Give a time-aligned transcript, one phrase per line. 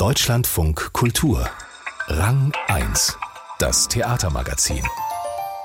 [0.00, 1.50] Deutschlandfunk Kultur.
[2.06, 3.18] Rang 1
[3.58, 4.84] Das Theatermagazin.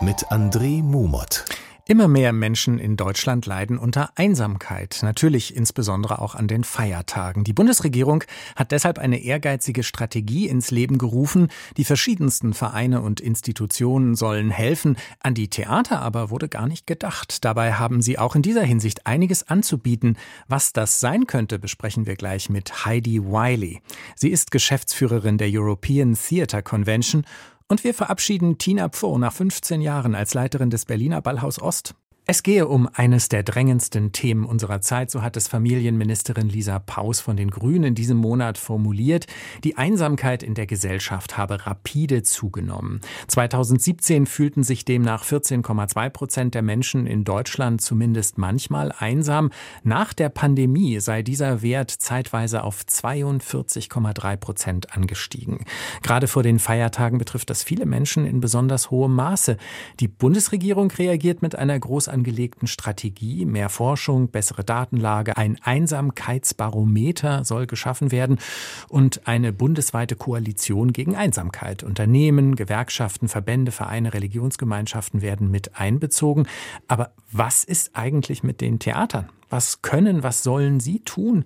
[0.01, 1.45] Mit André Mumot
[1.85, 7.43] Immer mehr Menschen in Deutschland leiden unter Einsamkeit, natürlich insbesondere auch an den Feiertagen.
[7.43, 8.23] Die Bundesregierung
[8.55, 11.49] hat deshalb eine ehrgeizige Strategie ins Leben gerufen.
[11.75, 14.95] Die verschiedensten Vereine und Institutionen sollen helfen.
[15.19, 17.43] An die Theater aber wurde gar nicht gedacht.
[17.43, 20.17] Dabei haben sie auch in dieser Hinsicht einiges anzubieten.
[20.47, 23.81] Was das sein könnte, besprechen wir gleich mit Heidi Wiley.
[24.15, 27.25] Sie ist Geschäftsführerin der European Theatre Convention
[27.67, 31.95] und wir verabschieden Tina Pfoh nach 15 Jahren als Leiterin des Berliner Ballhaus Ost.
[32.25, 37.19] Es gehe um eines der drängendsten Themen unserer Zeit, so hat es Familienministerin Lisa Paus
[37.19, 39.27] von den Grünen in diesem Monat formuliert.
[39.65, 43.01] Die Einsamkeit in der Gesellschaft habe rapide zugenommen.
[43.27, 49.49] 2017 fühlten sich demnach 14,2 Prozent der Menschen in Deutschland zumindest manchmal einsam.
[49.83, 55.65] Nach der Pandemie sei dieser Wert zeitweise auf 42,3 Prozent angestiegen.
[56.03, 59.57] Gerade vor den Feiertagen betrifft das viele Menschen in besonders hohem Maße.
[59.99, 63.45] Die Bundesregierung reagiert mit einer groß angelegten Strategie.
[63.45, 68.39] Mehr Forschung, bessere Datenlage, ein Einsamkeitsbarometer soll geschaffen werden
[68.87, 71.83] und eine bundesweite Koalition gegen Einsamkeit.
[71.83, 76.47] Unternehmen, Gewerkschaften, Verbände, Vereine, Religionsgemeinschaften werden mit einbezogen.
[76.87, 79.29] Aber was ist eigentlich mit den Theatern?
[79.53, 81.45] Was können, was sollen Sie tun?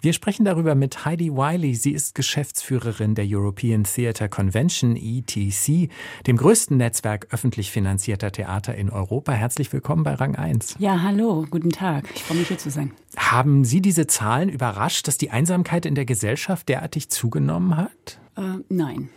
[0.00, 1.74] Wir sprechen darüber mit Heidi Wiley.
[1.74, 5.90] Sie ist Geschäftsführerin der European Theatre Convention, ETC,
[6.28, 9.32] dem größten Netzwerk öffentlich finanzierter Theater in Europa.
[9.32, 10.76] Herzlich willkommen bei Rang 1.
[10.78, 12.04] Ja, hallo, guten Tag.
[12.14, 12.92] Ich freue mich hier zu sein.
[13.16, 18.20] Haben Sie diese Zahlen überrascht, dass die Einsamkeit in der Gesellschaft derartig zugenommen hat?
[18.36, 19.08] Äh, nein.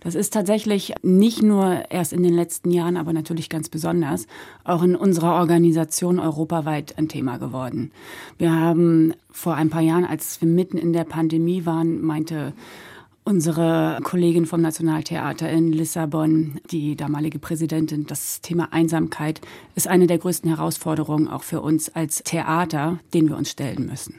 [0.00, 4.26] Das ist tatsächlich nicht nur erst in den letzten Jahren, aber natürlich ganz besonders
[4.64, 7.90] auch in unserer Organisation europaweit ein Thema geworden.
[8.38, 12.52] Wir haben vor ein paar Jahren, als wir mitten in der Pandemie waren, meinte
[13.24, 19.40] unsere Kollegin vom Nationaltheater in Lissabon, die damalige Präsidentin, das Thema Einsamkeit
[19.74, 24.14] ist eine der größten Herausforderungen auch für uns als Theater, denen wir uns stellen müssen.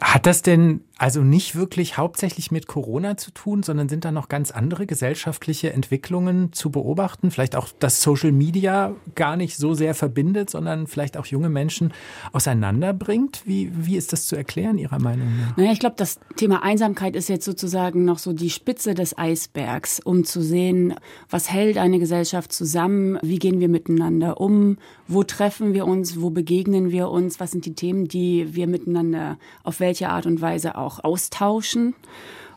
[0.00, 4.28] Hat das denn also nicht wirklich hauptsächlich mit Corona zu tun, sondern sind da noch
[4.28, 7.30] ganz andere gesellschaftliche Entwicklungen zu beobachten?
[7.30, 11.92] Vielleicht auch, dass Social Media gar nicht so sehr verbindet, sondern vielleicht auch junge Menschen
[12.32, 13.42] auseinanderbringt?
[13.44, 15.56] Wie, wie ist das zu erklären, Ihrer Meinung nach?
[15.56, 20.00] Naja, ich glaube, das Thema Einsamkeit ist jetzt sozusagen noch so die Spitze des Eisbergs,
[20.00, 20.94] um zu sehen,
[21.30, 26.30] was hält eine Gesellschaft zusammen, wie gehen wir miteinander um, wo treffen wir uns, wo
[26.30, 30.76] begegnen wir uns, was sind die Themen, die wir miteinander auf welche Art und Weise
[30.76, 31.94] auch auch austauschen.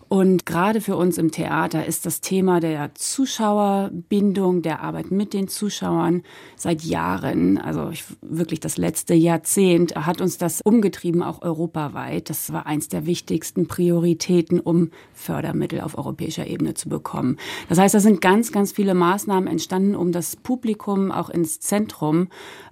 [0.08, 5.48] Und gerade für uns im Theater ist das Thema der Zuschauerbindung, der Arbeit mit den
[5.48, 6.24] Zuschauern
[6.58, 7.92] seit Jahren, also
[8.22, 12.30] wirklich das letzte Jahrzehnt, hat uns das umgetrieben, auch europaweit.
[12.30, 17.38] Das war eins der wichtigsten Prioritäten, um Fördermittel auf europäischer Ebene zu bekommen.
[17.70, 22.28] Das heißt, da sind ganz, ganz viele Maßnahmen entstanden, um das Publikum auch ins Zentrum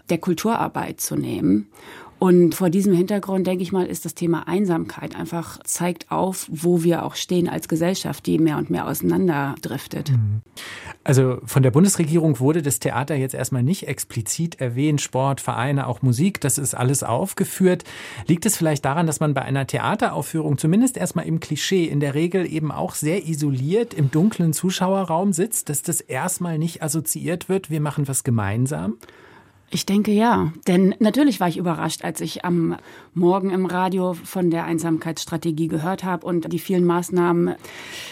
[0.09, 1.69] der Kulturarbeit zu nehmen.
[2.19, 6.83] Und vor diesem Hintergrund, denke ich mal, ist das Thema Einsamkeit einfach zeigt auf, wo
[6.83, 10.11] wir auch stehen als Gesellschaft, die mehr und mehr auseinanderdriftet.
[10.11, 10.41] Mhm.
[11.05, 16.01] Also von der Bundesregierung wurde das Theater jetzt erstmal nicht explizit erwähnt, Sport, Vereine, auch
[16.01, 17.85] Musik, das ist alles aufgeführt.
[18.27, 22.15] Liegt es vielleicht daran, dass man bei einer Theateraufführung zumindest erstmal im Klischee in der
[22.15, 27.69] Regel eben auch sehr isoliert im dunklen Zuschauerraum sitzt, dass das erstmal nicht assoziiert wird,
[27.69, 28.97] wir machen was gemeinsam?
[29.71, 32.77] Ich denke ja, denn natürlich war ich überrascht, als ich am
[33.13, 37.55] Morgen im Radio von der Einsamkeitsstrategie gehört habe und die vielen Maßnahmen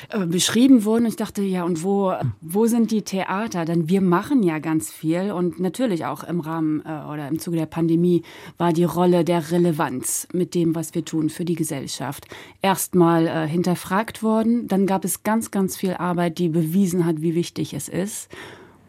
[0.09, 1.07] äh, beschrieben wurden.
[1.07, 3.66] Ich dachte, ja, und wo, wo sind die Theater?
[3.66, 7.57] Denn wir machen ja ganz viel und natürlich auch im Rahmen äh, oder im Zuge
[7.57, 8.22] der Pandemie
[8.59, 12.28] war die Rolle der Relevanz mit dem, was wir tun für die Gesellschaft,
[12.62, 14.68] erstmal äh, hinterfragt worden.
[14.68, 18.29] Dann gab es ganz, ganz viel Arbeit, die bewiesen hat, wie wichtig es ist.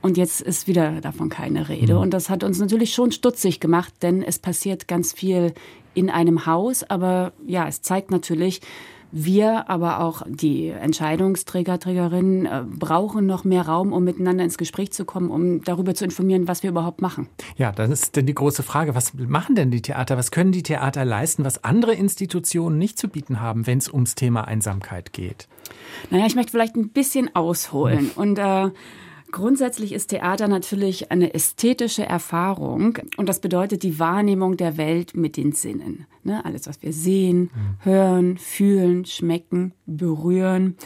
[0.09, 1.97] Und jetzt ist wieder davon keine Rede.
[1.97, 2.01] Mhm.
[2.01, 5.53] Und das hat uns natürlich schon stutzig gemacht, denn es passiert ganz viel
[5.93, 6.83] in einem Haus.
[6.83, 8.63] Aber ja, es zeigt natürlich,
[9.13, 14.93] wir, aber auch die Entscheidungsträger, Trägerinnen äh, brauchen noch mehr Raum, um miteinander ins Gespräch
[14.93, 17.29] zu kommen, um darüber zu informieren, was wir überhaupt machen.
[17.59, 20.17] Ja, dann ist denn die große Frage, was machen denn die Theater?
[20.17, 24.15] Was können die Theater leisten, was andere Institutionen nicht zu bieten haben, wenn es ums
[24.15, 25.49] Thema Einsamkeit geht?
[26.09, 28.11] Naja, ich möchte vielleicht ein bisschen ausholen.
[28.11, 28.11] Hm.
[28.17, 28.71] Und äh,
[29.31, 35.37] Grundsätzlich ist Theater natürlich eine ästhetische Erfahrung und das bedeutet die Wahrnehmung der Welt mit
[35.37, 36.07] den Sinnen.
[36.25, 36.43] Ne?
[36.45, 37.51] Alles, was wir sehen, mhm.
[37.81, 40.77] hören, fühlen, schmecken, berühren.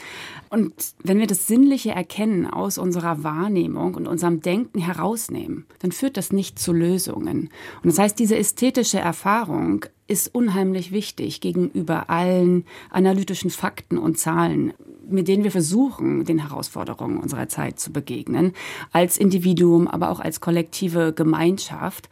[0.51, 0.73] Und
[1.05, 6.33] wenn wir das Sinnliche erkennen aus unserer Wahrnehmung und unserem Denken herausnehmen, dann führt das
[6.33, 7.49] nicht zu Lösungen.
[7.83, 14.75] Und das heißt, diese ästhetische Erfahrung ist unheimlich wichtig gegenüber allen analytischen Fakten und Zahlen,
[15.09, 18.53] mit denen wir versuchen, den Herausforderungen unserer Zeit zu begegnen,
[18.93, 22.09] als Individuum, aber auch als kollektive Gemeinschaft.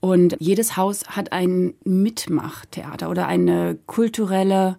[0.00, 4.76] Und jedes Haus hat ein Mitmachtheater oder eine kulturelle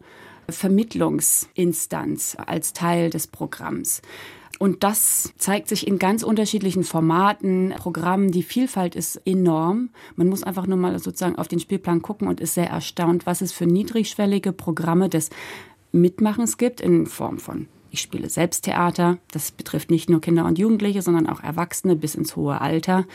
[0.47, 4.01] Vermittlungsinstanz als Teil des Programms.
[4.59, 8.29] Und das zeigt sich in ganz unterschiedlichen Formaten, Programmen.
[8.29, 9.89] Die Vielfalt ist enorm.
[10.17, 13.41] Man muss einfach nur mal sozusagen auf den Spielplan gucken und ist sehr erstaunt, was
[13.41, 15.29] es für niedrigschwellige Programme des
[15.93, 19.17] Mitmachens gibt in Form von ich spiele selbst Theater.
[19.31, 23.05] Das betrifft nicht nur Kinder und Jugendliche, sondern auch Erwachsene bis ins hohe Alter.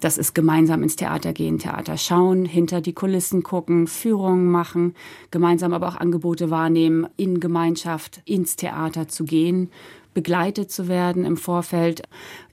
[0.00, 4.94] Das ist gemeinsam ins Theater gehen, Theater schauen, hinter die Kulissen gucken, Führungen machen,
[5.30, 9.70] gemeinsam aber auch Angebote wahrnehmen, in Gemeinschaft ins Theater zu gehen,
[10.14, 12.02] begleitet zu werden im Vorfeld,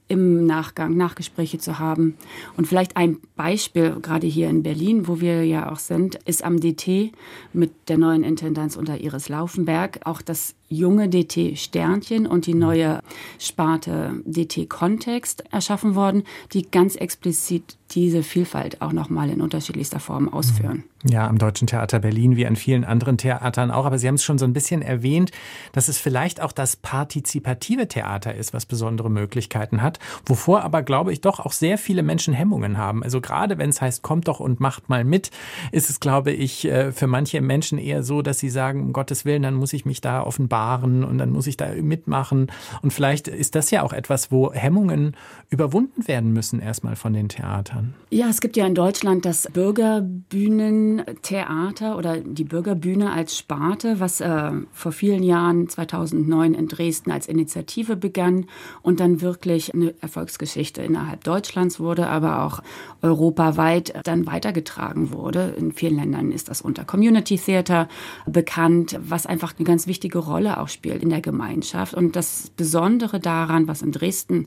[0.08, 2.18] im Nachgang Nachgespräche zu haben.
[2.56, 6.60] Und vielleicht ein Beispiel, gerade hier in Berlin, wo wir ja auch sind, ist am
[6.60, 7.12] DT
[7.54, 13.00] mit der neuen Intendanz unter Iris Laufenberg auch das junge DT Sternchen und die neue
[13.38, 20.32] Sparte DT Kontext erschaffen worden, die ganz explizit diese Vielfalt auch nochmal in unterschiedlichster Form
[20.32, 20.84] ausführen.
[21.04, 23.86] Ja, am Deutschen Theater Berlin wie an vielen anderen Theatern auch.
[23.86, 25.32] Aber Sie haben es schon so ein bisschen erwähnt,
[25.72, 31.12] dass es vielleicht auch das partizipative Theater ist, was besondere Möglichkeiten hat, wovor aber, glaube
[31.12, 33.02] ich, doch auch sehr viele Menschen Hemmungen haben.
[33.02, 35.30] Also gerade wenn es heißt, kommt doch und macht mal mit,
[35.72, 39.24] ist es, glaube ich, äh, für manche Menschen eher so, dass sie sagen, um Gottes
[39.24, 42.50] Willen, dann muss ich mich da offenbar fahren und dann muss ich da mitmachen.
[42.82, 45.16] Und vielleicht ist das ja auch etwas, wo Hemmungen
[45.50, 47.92] überwunden werden müssen, erstmal von den Theatern.
[48.10, 54.52] Ja, es gibt ja in Deutschland das Bürgerbühnentheater oder die Bürgerbühne als Sparte, was äh,
[54.72, 58.46] vor vielen Jahren, 2009 in Dresden als Initiative begann
[58.82, 62.62] und dann wirklich eine Erfolgsgeschichte innerhalb Deutschlands wurde, aber auch
[63.02, 65.56] europaweit dann weitergetragen wurde.
[65.58, 67.88] In vielen Ländern ist das unter Community Theater
[68.26, 71.94] bekannt, was einfach eine ganz wichtige Rolle auch spielt in der Gemeinschaft.
[71.94, 74.46] Und das Besondere daran, was in Dresden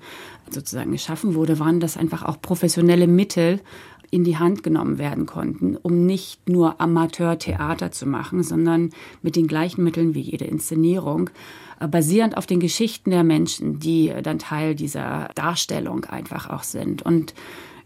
[0.50, 3.62] sozusagen geschaffen wurde, waren, dass einfach auch professionelle Mittel
[4.12, 8.92] in die Hand genommen werden konnten, um nicht nur Amateurtheater zu machen, sondern
[9.22, 11.30] mit den gleichen Mitteln wie jede Inszenierung,
[11.80, 17.02] äh, basierend auf den Geschichten der Menschen, die dann Teil dieser Darstellung einfach auch sind.
[17.02, 17.34] Und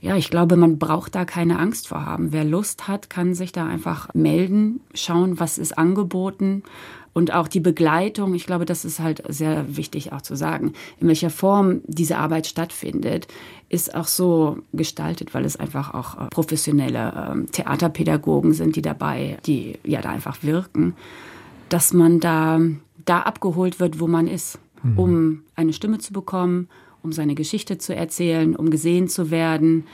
[0.01, 2.31] ja, ich glaube, man braucht da keine Angst vor haben.
[2.31, 6.63] Wer Lust hat, kann sich da einfach melden, schauen, was ist angeboten
[7.13, 11.07] und auch die Begleitung, ich glaube, das ist halt sehr wichtig auch zu sagen, in
[11.07, 13.27] welcher Form diese Arbeit stattfindet,
[13.67, 19.37] ist auch so gestaltet, weil es einfach auch äh, professionelle ähm, Theaterpädagogen sind, die dabei,
[19.45, 20.95] die ja da einfach wirken,
[21.69, 22.61] dass man da,
[23.05, 24.99] da abgeholt wird, wo man ist, mhm.
[24.99, 26.69] um eine Stimme zu bekommen,
[27.03, 29.85] um seine Geschichte zu erzählen, um gesehen zu werden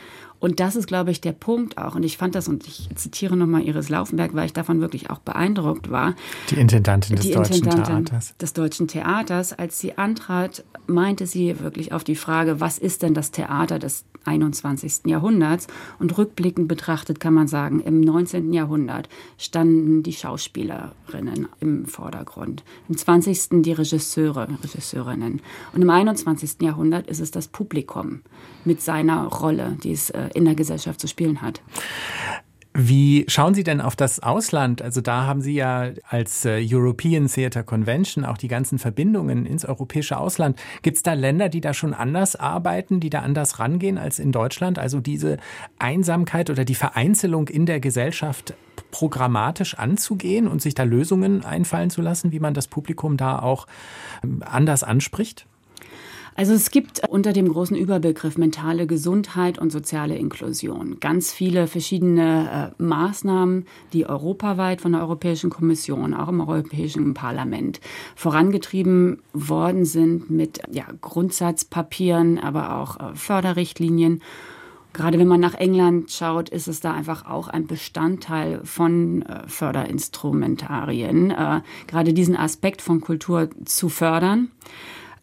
[0.46, 1.96] und das ist, glaube ich, der Punkt auch.
[1.96, 5.18] Und ich fand das, und ich zitiere nochmal Iris Laufenberg, weil ich davon wirklich auch
[5.18, 6.14] beeindruckt war.
[6.52, 8.38] Die Intendantin des die Deutschen Intendantin Theaters.
[8.38, 9.54] Des Deutschen Theaters.
[9.54, 14.06] Als sie antrat, meinte sie wirklich auf die Frage, was ist denn das Theater des
[14.26, 15.08] 21.
[15.08, 15.66] Jahrhunderts?
[15.98, 18.54] Und rückblickend betrachtet kann man sagen, im 19.
[18.54, 19.10] Jahrhundert
[19.40, 22.64] standen die Schauspielerinnen im Vordergrund.
[22.88, 23.64] Im 20.
[23.64, 25.42] die Regisseure, Regisseurinnen.
[25.74, 26.62] Und im 21.
[26.62, 28.22] Jahrhundert ist es das Publikum
[28.64, 31.62] mit seiner Rolle, die es äh, in der Gesellschaft zu spielen hat.
[32.78, 34.82] Wie schauen Sie denn auf das Ausland?
[34.82, 39.64] Also da haben Sie ja als äh, European Theatre Convention auch die ganzen Verbindungen ins
[39.64, 40.60] europäische Ausland.
[40.82, 44.34] Gibt es da Länder, die da schon anders arbeiten, die da anders rangehen als in
[44.34, 44.78] Deutschland?
[44.78, 45.38] Also diese
[45.80, 48.56] Einsamkeit oder die Vereinzelung in der Gesellschaft
[48.92, 53.68] programmatisch anzugehen und sich da Lösungen einfallen zu lassen, wie man das Publikum da auch
[54.22, 55.48] ähm, anders anspricht?
[56.38, 62.74] Also es gibt unter dem großen Überbegriff mentale Gesundheit und soziale Inklusion ganz viele verschiedene
[62.78, 67.80] äh, Maßnahmen, die europaweit von der Europäischen Kommission, auch im Europäischen Parlament
[68.18, 74.22] vorangetrieben worden sind mit ja, Grundsatzpapieren, aber auch äh, Förderrichtlinien.
[74.92, 79.48] Gerade wenn man nach England schaut, ist es da einfach auch ein Bestandteil von äh,
[79.48, 84.50] Förderinstrumentarien, äh, gerade diesen Aspekt von Kultur zu fördern.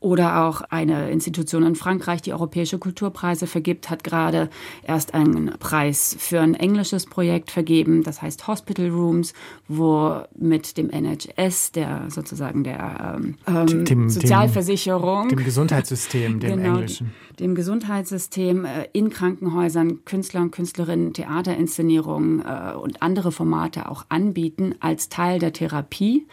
[0.02, 4.50] Oder auch eine Institution in Frankreich, die europäische Kulturpreise vergibt, hat gerade
[4.82, 9.32] erst einen Preis für ein englisches Projekt vergeben, das heißt Hospital Rooms,
[9.68, 16.74] wo mit dem NHS, der sozusagen der ähm, dem, Sozialversicherung, dem, dem Gesundheitssystem, dem genau,
[16.74, 24.04] englischen, dem Gesundheitssystem äh, in Krankenhäusern Künstler und Künstlerinnen Theaterinszenierungen äh, und andere Formate auch
[24.08, 26.26] anbieten als Teil der Therapie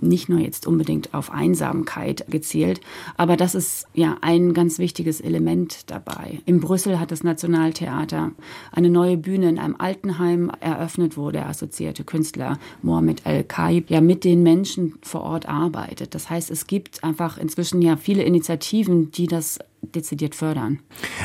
[0.00, 2.80] nicht nur jetzt unbedingt auf Einsamkeit gezielt,
[3.16, 6.40] aber das ist ja ein ganz wichtiges Element dabei.
[6.46, 8.32] In Brüssel hat das Nationaltheater
[8.72, 14.24] eine neue Bühne in einem Altenheim eröffnet, wo der assoziierte Künstler Mohamed El-Kaib ja mit
[14.24, 16.14] den Menschen vor Ort arbeitet.
[16.14, 20.80] Das heißt, es gibt einfach inzwischen ja viele Initiativen, die das dezidiert fördern.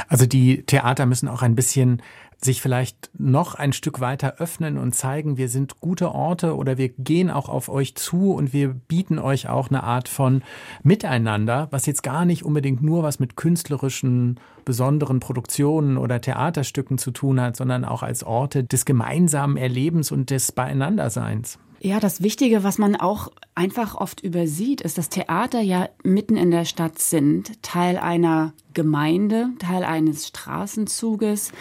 [0.07, 2.01] Also die Theater müssen auch ein bisschen
[2.43, 6.89] sich vielleicht noch ein Stück weiter öffnen und zeigen, wir sind gute Orte oder wir
[6.89, 10.43] gehen auch auf euch zu und wir bieten euch auch eine Art von
[10.83, 17.11] Miteinander, was jetzt gar nicht unbedingt nur was mit künstlerischen besonderen Produktionen oder Theaterstücken zu
[17.11, 21.59] tun hat, sondern auch als Orte des gemeinsamen Erlebens und des Beieinanderseins.
[21.85, 26.49] Ja, das Wichtige, was man auch einfach oft übersieht, ist, dass Theater ja mitten in
[26.49, 31.51] der Stadt sind, Teil einer Gemeinde, Teil eines Straßenzuges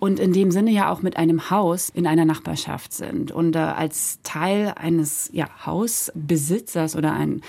[0.00, 3.32] und in dem Sinne ja auch mit einem Haus in einer Nachbarschaft sind.
[3.32, 7.42] Und äh, als Teil eines ja, Hausbesitzers oder ein,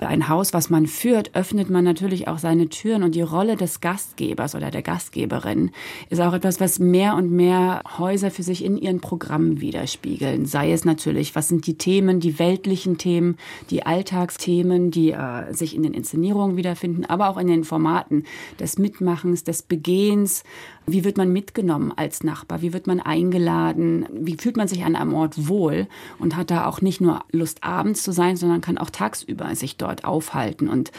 [0.00, 3.02] ein Haus, was man führt, öffnet man natürlich auch seine Türen.
[3.02, 5.70] Und die Rolle des Gastgebers oder der Gastgeberin
[6.10, 10.44] ist auch etwas, was mehr und mehr Häuser für sich in ihren Programmen widerspiegeln.
[10.44, 13.36] Sei es natürlich, was sind die Themen, die weltlichen Themen,
[13.70, 18.24] die Alltagsthemen, die äh, sich in den Inszenierungen wiederfinden, aber auch in den Formaten
[18.60, 20.44] des Mitmachens, des Begehens.
[20.86, 22.60] Wie wird man mitgenommen als Nachbar?
[22.60, 24.06] Wie wird man eingeladen?
[24.12, 25.86] Wie fühlt man sich an einem Ort wohl
[26.18, 29.78] und hat da auch nicht nur Lust, abends zu sein, sondern kann auch tagsüber sich
[29.78, 30.92] dort aufhalten und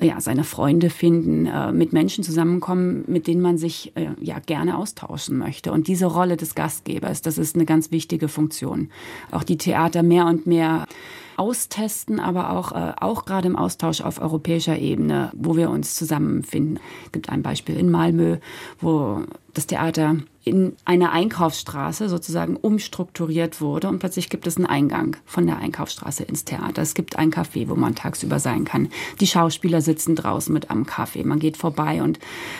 [0.00, 4.78] ja, seine Freunde finden, äh, mit Menschen zusammenkommen, mit denen man sich äh, ja gerne
[4.78, 5.72] austauschen möchte.
[5.72, 8.90] Und diese Rolle des Gastgebers, das ist eine ganz wichtige Funktion.
[9.32, 10.86] Auch die Theater mehr und mehr
[11.36, 16.78] austesten, aber auch, äh, auch gerade im Austausch auf europäischer Ebene, wo wir uns zusammenfinden.
[17.06, 18.38] Es gibt ein Beispiel in Malmö,
[18.80, 19.22] wo
[19.54, 25.46] das Theater in einer Einkaufsstraße sozusagen umstrukturiert wurde und plötzlich gibt es einen Eingang von
[25.46, 26.82] der Einkaufsstraße ins Theater.
[26.82, 28.88] Es gibt ein Café, wo man tagsüber sein kann.
[29.20, 31.22] Die Schauspieler sitzen draußen mit am Kaffee.
[31.22, 32.18] Man geht vorbei und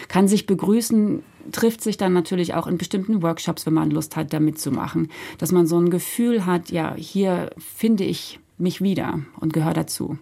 [0.09, 4.33] kann sich begrüßen, trifft sich dann natürlich auch in bestimmten Workshops, wenn man Lust hat,
[4.33, 9.53] da mitzumachen, dass man so ein Gefühl hat, ja, hier finde ich mich wieder und
[9.53, 10.19] gehöre dazu.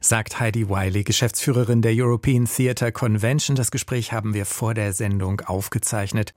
[0.00, 3.56] Sagt Heidi Wiley, Geschäftsführerin der European Theatre Convention.
[3.56, 6.34] Das Gespräch haben wir vor der Sendung aufgezeichnet.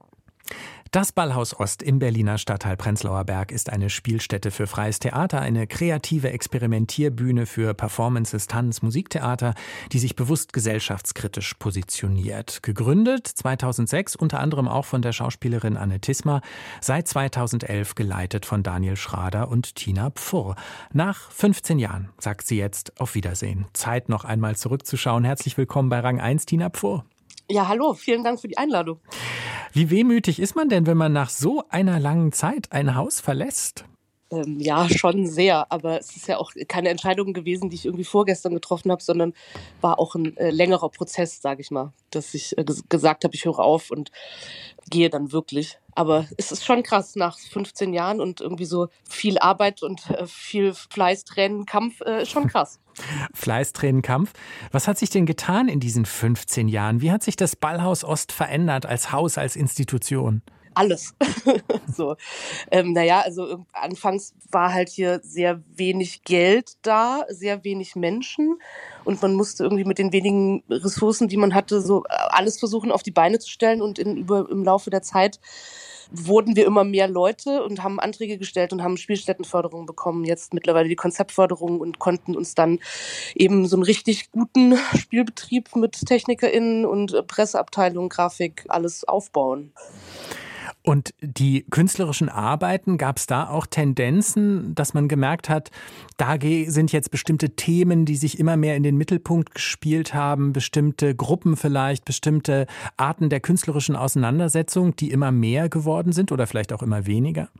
[0.92, 5.68] Das Ballhaus Ost im Berliner Stadtteil Prenzlauer Berg ist eine Spielstätte für freies Theater, eine
[5.68, 9.54] kreative Experimentierbühne für Performances, Tanz, Musiktheater,
[9.92, 12.64] die sich bewusst gesellschaftskritisch positioniert.
[12.64, 16.40] Gegründet 2006 unter anderem auch von der Schauspielerin Anne Tisma,
[16.80, 20.56] seit 2011 geleitet von Daniel Schrader und Tina Pfurr.
[20.92, 23.66] Nach 15 Jahren sagt sie jetzt auf Wiedersehen.
[23.74, 25.22] Zeit noch einmal zurückzuschauen.
[25.22, 27.04] Herzlich willkommen bei Rang 1, Tina Pfurr.
[27.50, 29.00] Ja, hallo, vielen Dank für die Einladung.
[29.72, 33.84] Wie wehmütig ist man denn, wenn man nach so einer langen Zeit ein Haus verlässt?
[34.30, 35.70] Ähm, ja, schon sehr.
[35.72, 39.34] Aber es ist ja auch keine Entscheidung gewesen, die ich irgendwie vorgestern getroffen habe, sondern
[39.80, 43.44] war auch ein äh, längerer Prozess, sage ich mal, dass ich äh, gesagt habe, ich
[43.44, 44.10] höre auf und
[44.88, 45.78] gehe dann wirklich.
[45.94, 50.26] Aber es ist schon krass nach 15 Jahren und irgendwie so viel Arbeit und äh,
[50.26, 52.78] viel Fleiß, Tränen, Kampf, äh, schon krass.
[53.34, 54.32] Fleiß, Tränen, Kampf.
[54.70, 57.00] Was hat sich denn getan in diesen 15 Jahren?
[57.00, 60.42] Wie hat sich das Ballhaus Ost verändert als Haus, als Institution?
[60.74, 61.14] Alles.
[61.94, 62.16] so,
[62.70, 68.60] ähm, naja, also anfangs war halt hier sehr wenig Geld da, sehr wenig Menschen
[69.04, 72.92] und man musste irgendwie mit den wenigen Ressourcen, die man hatte, so äh, alles versuchen
[72.92, 75.40] auf die Beine zu stellen und in, über, im Laufe der Zeit
[76.10, 80.88] wurden wir immer mehr Leute und haben Anträge gestellt und haben Spielstättenförderung bekommen, jetzt mittlerweile
[80.88, 82.80] die Konzeptförderung und konnten uns dann
[83.34, 89.72] eben so einen richtig guten Spielbetrieb mit TechnikerInnen und Presseabteilung, Grafik, alles aufbauen.
[90.90, 95.70] Und die künstlerischen Arbeiten, gab es da auch Tendenzen, dass man gemerkt hat,
[96.16, 101.14] da sind jetzt bestimmte Themen, die sich immer mehr in den Mittelpunkt gespielt haben, bestimmte
[101.14, 102.66] Gruppen vielleicht, bestimmte
[102.96, 107.50] Arten der künstlerischen Auseinandersetzung, die immer mehr geworden sind oder vielleicht auch immer weniger?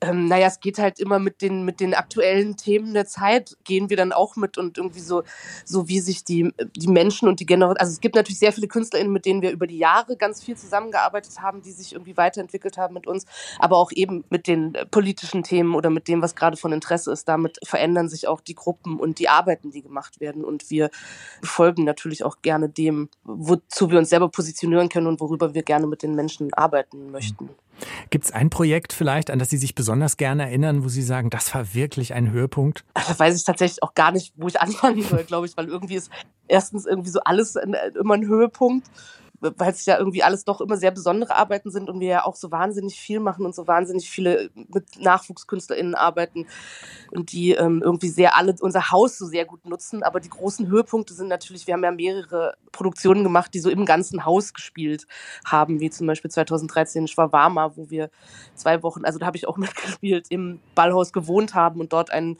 [0.00, 3.90] Ähm, naja, es geht halt immer mit den, mit den aktuellen Themen der Zeit, gehen
[3.90, 5.22] wir dann auch mit und irgendwie so,
[5.64, 8.68] so wie sich die, die Menschen und die Generation, also es gibt natürlich sehr viele
[8.68, 12.78] KünstlerInnen, mit denen wir über die Jahre ganz viel zusammengearbeitet haben, die sich irgendwie weiterentwickelt
[12.78, 13.26] haben mit uns,
[13.58, 17.28] aber auch eben mit den politischen Themen oder mit dem, was gerade von Interesse ist.
[17.28, 20.90] Damit verändern sich auch die Gruppen und die Arbeiten, die gemacht werden und wir
[21.42, 25.86] folgen natürlich auch gerne dem, wozu wir uns selber positionieren können und worüber wir gerne
[25.86, 27.50] mit den Menschen arbeiten möchten.
[28.10, 31.30] Gibt es ein Projekt vielleicht, an das Sie sich besonders gerne erinnern, wo Sie sagen,
[31.30, 32.84] das war wirklich ein Höhepunkt?
[32.94, 35.96] Da weiß ich tatsächlich auch gar nicht, wo ich anfangen soll, glaube ich, weil irgendwie
[35.96, 36.10] ist
[36.48, 38.88] erstens irgendwie so alles immer ein Höhepunkt
[39.40, 42.36] weil es ja irgendwie alles doch immer sehr besondere Arbeiten sind und wir ja auch
[42.36, 46.46] so wahnsinnig viel machen und so wahnsinnig viele mit NachwuchskünstlerInnen arbeiten
[47.10, 50.02] und die ähm, irgendwie sehr alle unser Haus so sehr gut nutzen.
[50.02, 53.86] Aber die großen Höhepunkte sind natürlich, wir haben ja mehrere Produktionen gemacht, die so im
[53.86, 55.06] ganzen Haus gespielt
[55.44, 58.10] haben, wie zum Beispiel 2013 Schwawama, wo wir
[58.54, 62.38] zwei Wochen, also da habe ich auch mitgespielt, im Ballhaus gewohnt haben und dort einen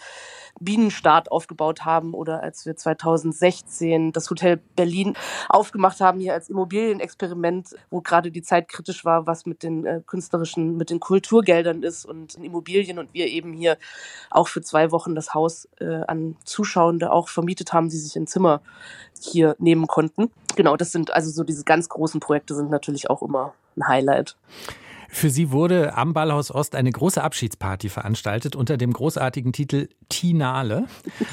[0.61, 5.15] Bienenstaat aufgebaut haben oder als wir 2016 das Hotel Berlin
[5.49, 6.49] aufgemacht haben hier als
[6.91, 11.83] Immobilienexperiment, wo gerade die Zeit kritisch war, was mit den äh, künstlerischen, mit den Kulturgeldern
[11.83, 13.79] ist und Immobilien und wir eben hier
[14.31, 18.27] auch für zwei Wochen das Haus äh, an Zuschauende auch vermietet haben, die sich ein
[18.27, 18.61] Zimmer
[19.21, 20.31] hier nehmen konnten.
[20.57, 24.37] Genau, das sind also so diese ganz großen Projekte sind natürlich auch immer ein Highlight.
[25.13, 30.87] Für Sie wurde am Ballhaus Ost eine große Abschiedsparty veranstaltet unter dem großartigen Titel Tinale.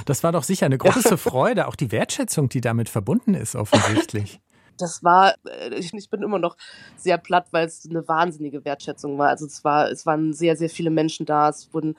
[0.05, 4.39] Das war doch sicher eine große Freude, auch die Wertschätzung, die damit verbunden ist, offensichtlich
[4.77, 6.57] das war, äh, ich bin immer noch
[6.95, 9.29] sehr platt, weil es eine wahnsinnige Wertschätzung war.
[9.29, 11.95] Also es war, es waren sehr, sehr viele Menschen da, es wurden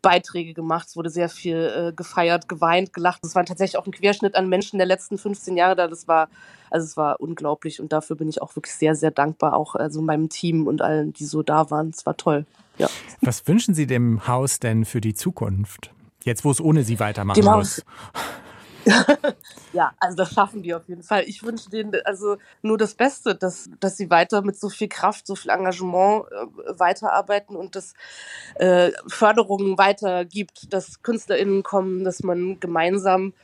[0.00, 3.20] Beiträge gemacht, es wurde sehr viel äh, gefeiert, geweint, gelacht.
[3.24, 5.88] Es war tatsächlich auch ein Querschnitt an Menschen der letzten 15 Jahre da.
[5.88, 6.28] Das war,
[6.70, 10.02] also es war unglaublich und dafür bin ich auch wirklich sehr, sehr dankbar, auch also
[10.02, 11.90] meinem Team und allen, die so da waren.
[11.90, 12.46] Es war toll.
[12.78, 12.88] Ja.
[13.20, 15.90] Was wünschen Sie dem Haus denn für die Zukunft?
[16.24, 17.78] Jetzt, wo es ohne Sie weitermachen dem muss.
[17.78, 17.84] Haus.
[19.72, 21.24] ja, also das schaffen die auf jeden Fall.
[21.26, 25.26] Ich wünsche denen also nur das Beste, dass, dass sie weiter mit so viel Kraft,
[25.26, 27.94] so viel Engagement äh, weiterarbeiten und dass
[28.56, 33.34] äh, Förderungen weitergibt, dass KünstlerInnen kommen, dass man gemeinsam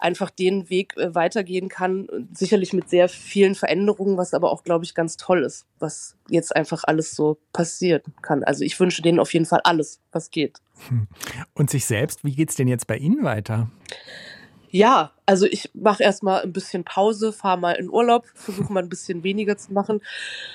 [0.00, 2.08] einfach den Weg äh, weitergehen kann.
[2.32, 6.56] Sicherlich mit sehr vielen Veränderungen, was aber auch, glaube ich, ganz toll ist, was jetzt
[6.56, 8.42] einfach alles so passieren kann.
[8.42, 10.60] Also ich wünsche denen auf jeden Fall alles, was geht.
[10.88, 11.06] Hm.
[11.54, 13.70] Und sich selbst, wie geht's denn jetzt bei Ihnen weiter?
[14.70, 18.88] Ja, also ich mache erstmal ein bisschen Pause, fahre mal in Urlaub, versuche mal ein
[18.88, 20.00] bisschen weniger zu machen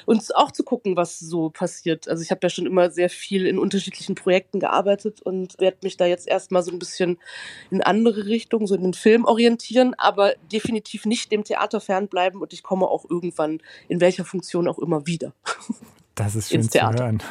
[0.06, 2.08] und auch zu gucken, was so passiert.
[2.08, 5.98] Also ich habe ja schon immer sehr viel in unterschiedlichen Projekten gearbeitet und werde mich
[5.98, 7.18] da jetzt erstmal so ein bisschen
[7.72, 12.54] in andere Richtungen, so in den Film orientieren, aber definitiv nicht dem Theater fernbleiben und
[12.54, 15.34] ich komme auch irgendwann in welcher Funktion auch immer wieder.
[16.18, 17.22] Das ist schön zu hören.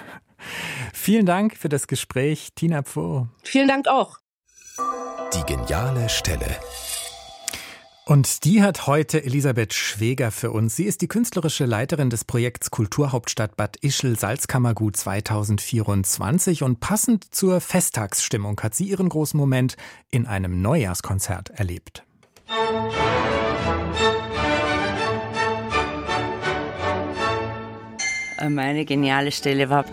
[0.92, 3.28] Vielen Dank für das Gespräch, Tina Pfoh.
[3.42, 4.18] Vielen Dank auch.
[5.34, 6.46] Die geniale Stelle.
[8.04, 10.76] Und die hat heute Elisabeth Schweger für uns.
[10.76, 17.60] Sie ist die künstlerische Leiterin des Projekts Kulturhauptstadt Bad Ischl Salzkammergut 2024 und passend zur
[17.60, 19.76] Festtagsstimmung hat sie ihren großen Moment
[20.10, 22.04] in einem Neujahrskonzert erlebt.
[28.48, 29.84] Meine geniale Stelle war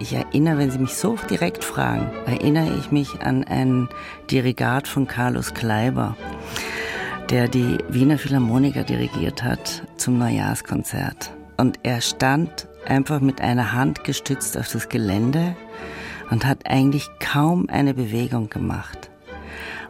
[0.00, 3.88] ich erinnere, wenn Sie mich so direkt fragen, erinnere ich mich an ein
[4.30, 6.16] Dirigat von Carlos Kleiber,
[7.28, 11.32] der die Wiener Philharmoniker dirigiert hat zum Neujahrskonzert.
[11.58, 15.54] Und er stand einfach mit einer Hand gestützt auf das Gelände
[16.30, 19.10] und hat eigentlich kaum eine Bewegung gemacht.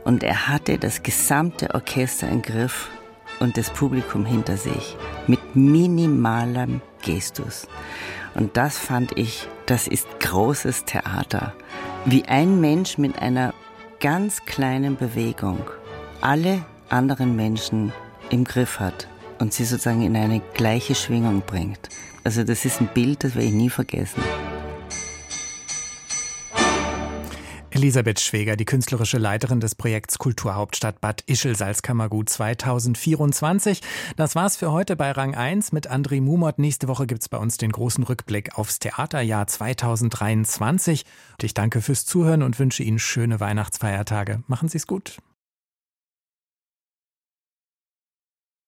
[0.05, 2.91] Und er hatte das gesamte Orchester im Griff
[3.39, 4.97] und das Publikum hinter sich
[5.29, 7.69] mit minimalem Gestus.
[8.35, 11.53] Und das fand ich, das ist großes Theater.
[12.05, 13.55] Wie ein Mensch mit einer
[14.01, 15.61] ganz kleinen Bewegung
[16.21, 17.93] alle anderen Menschen
[18.31, 19.07] im Griff hat
[19.39, 21.89] und sie sozusagen in eine gleiche Schwingung bringt.
[22.25, 24.21] Also das ist ein Bild, das werde ich nie vergessen.
[27.81, 33.81] Elisabeth Schweger, die künstlerische Leiterin des Projekts Kulturhauptstadt Bad Ischl Salzkammergut 2024.
[34.17, 36.59] Das war's für heute bei Rang 1 mit André Mumot.
[36.59, 41.07] Nächste Woche gibt's bei uns den großen Rückblick aufs Theaterjahr 2023.
[41.39, 44.43] Und ich danke fürs Zuhören und wünsche Ihnen schöne Weihnachtsfeiertage.
[44.47, 45.17] Machen Sie's gut.